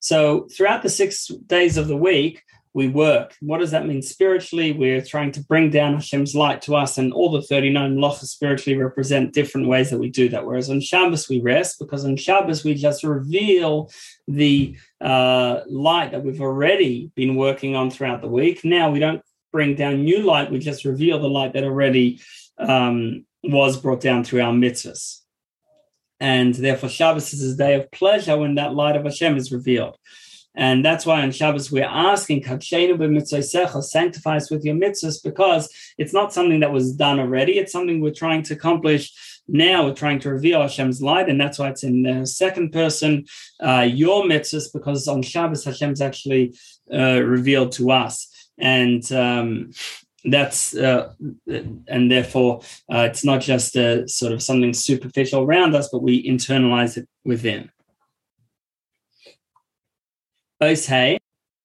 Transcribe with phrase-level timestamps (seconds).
[0.00, 2.42] So throughout the six days of the week,
[2.74, 3.36] we work.
[3.40, 4.72] What does that mean spiritually?
[4.72, 8.76] We're trying to bring down Hashem's light to us, and all the 39 melachos spiritually
[8.76, 10.44] represent different ways that we do that.
[10.44, 13.90] Whereas on Shabbos, we rest because on Shabbos, we just reveal
[14.26, 18.64] the uh, light that we've already been working on throughout the week.
[18.64, 19.22] Now we don't
[19.52, 22.20] bring down new light, we just reveal the light that already
[22.58, 25.20] um, was brought down through our mitzvahs.
[26.20, 29.98] And therefore, Shabbos is a day of pleasure when that light of Hashem is revealed.
[30.56, 35.68] And that's why on Shabbos we're asking, sanctify us with your mitzvahs, because
[35.98, 37.58] it's not something that was done already.
[37.58, 39.12] It's something we're trying to accomplish
[39.48, 39.84] now.
[39.84, 41.28] We're trying to reveal Hashem's light.
[41.28, 43.24] And that's why it's in the second person,
[43.60, 46.54] uh, your mitzvahs, because on Shabbos, Hashem's actually
[46.92, 48.28] uh, revealed to us.
[48.56, 49.72] And um,
[50.24, 51.12] that's uh,
[51.46, 52.60] and therefore
[52.92, 57.08] uh, it's not just a sort of something superficial around us, but we internalize it
[57.24, 57.70] within.
[60.60, 61.18] Hey,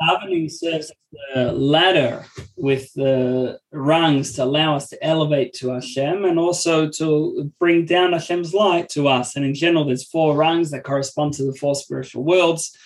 [0.00, 0.92] davening serves
[1.34, 2.24] the ladder
[2.56, 8.12] with the rungs to allow us to elevate to Hashem and also to bring down
[8.12, 9.36] Hashem's light to us.
[9.36, 12.76] And in general, there's four rungs that correspond to the four spiritual worlds,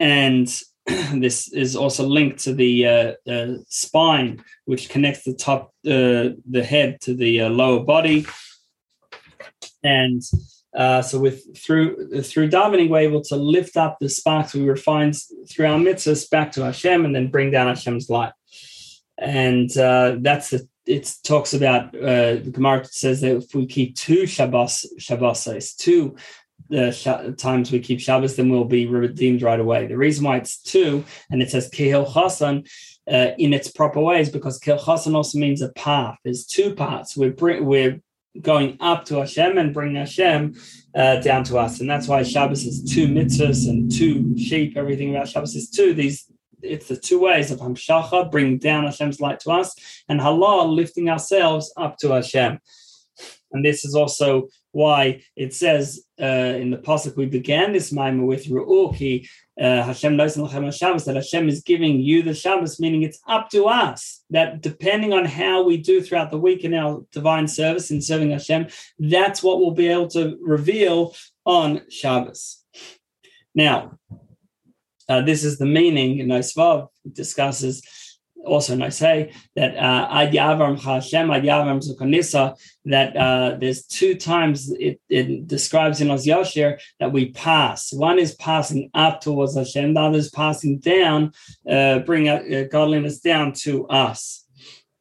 [0.00, 0.48] and
[1.14, 6.64] this is also linked to the uh, uh, spine, which connects the top, uh, the
[6.66, 8.26] head to the uh, lower body,
[9.82, 10.22] and
[10.74, 15.12] uh, so with through through davening, we're able to lift up the sparks we refine
[15.48, 18.32] through our mitzvahs back to Hashem, and then bring down Hashem's light.
[19.16, 23.96] And uh, that's the it talks about uh, the Gemara says that if we keep
[23.96, 26.16] two Shabbos Shabbos two
[26.68, 29.86] the times we keep Shabbos, then we'll be redeemed right away.
[29.86, 32.68] The reason why it's two and it says kehilchasan
[33.10, 36.16] uh, in its proper ways because kehilchasan also means a path.
[36.24, 37.16] There's two parts.
[37.16, 38.00] We're bring, we're
[38.40, 40.54] going up to Hashem and bringing Hashem
[40.94, 41.80] uh, down to us.
[41.80, 44.76] And that's why Shabbos is two mitzvahs and two sheep.
[44.76, 45.94] Everything about Shabbos is two.
[45.94, 46.30] These
[46.62, 49.74] it's the two ways of Hamshacha, bringing down Hashem's light to us,
[50.08, 52.58] and Ha'alah, lifting ourselves up to Hashem.
[53.52, 58.26] And this is also why it says uh, in the pasuk we began this maamar
[58.26, 59.28] with Re'u ki,
[59.60, 64.60] uh, Hashem that Hashem is giving you the Shabbos, meaning it's up to us that
[64.60, 68.66] depending on how we do throughout the week in our divine service in serving Hashem,
[68.98, 71.14] that's what we'll be able to reveal
[71.46, 72.64] on Shabbos.
[73.54, 73.98] Now,
[75.08, 77.82] uh, this is the meaning, you know, Svav discusses
[78.46, 83.84] also and I say that uh, Ad Ya'avor Hashem Ad Ya'avor Zukanisa that uh, there's
[83.84, 87.92] two times it, it describes in Az Yashir that we pass.
[87.92, 91.32] One is passing up towards Hashem, the other is passing down,
[91.68, 94.44] uh, bring uh, godliness down to us.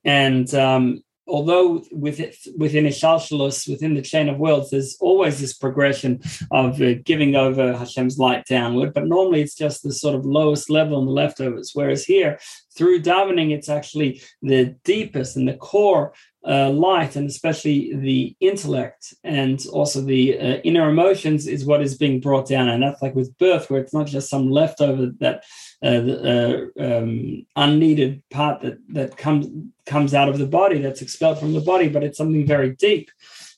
[0.06, 5.39] And um, although with it, within a shalshalus, within the chain of worlds, there's always
[5.39, 10.16] this progression of uh, giving over Hashem's light downward, but normally it's just the sort
[10.16, 11.72] of lowest level and the leftovers.
[11.73, 12.39] Whereas here,
[12.75, 16.13] through davening, it's actually the deepest and the core
[16.48, 21.98] uh, light, and especially the intellect and also the uh, inner emotions, is what is
[21.98, 22.70] being brought down.
[22.70, 25.44] And that's like with birth, where it's not just some leftover that
[25.82, 29.48] uh, the uh, um, unneeded part that that comes
[29.86, 33.09] comes out of the body, that's expelled from the body, but it's something very deep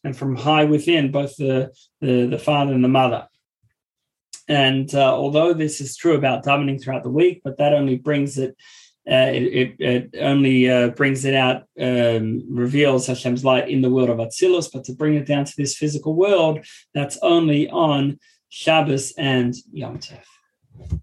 [0.04, 3.28] and from high within, both the the, the father and the mother.
[4.48, 8.38] And uh, although this is true about davening throughout the week, but that only brings
[8.38, 8.56] it
[9.10, 13.90] uh, it, it, it, only uh, brings it out, um, reveals Hashem's light in the
[13.90, 18.20] world of Atzilus, but to bring it down to this physical world, that's only on
[18.50, 21.02] Shabbos and Yom Tov.